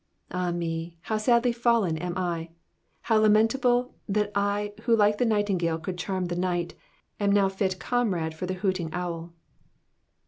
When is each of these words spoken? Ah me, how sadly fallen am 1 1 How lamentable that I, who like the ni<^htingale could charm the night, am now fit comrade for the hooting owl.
Ah 0.31 0.49
me, 0.49 0.97
how 1.01 1.17
sadly 1.19 1.51
fallen 1.51 1.95
am 1.95 2.15
1 2.15 2.31
1 2.39 2.47
How 3.01 3.17
lamentable 3.19 3.93
that 4.09 4.31
I, 4.33 4.73
who 4.85 4.95
like 4.95 5.19
the 5.19 5.27
ni<^htingale 5.27 5.79
could 5.83 5.99
charm 5.99 6.25
the 6.25 6.35
night, 6.35 6.73
am 7.19 7.31
now 7.31 7.49
fit 7.49 7.79
comrade 7.79 8.33
for 8.33 8.47
the 8.47 8.55
hooting 8.55 8.89
owl. 8.93 9.31